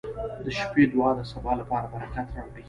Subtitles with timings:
[0.45, 2.59] •د شپې دعا د سبا لپاره برکت راوړي.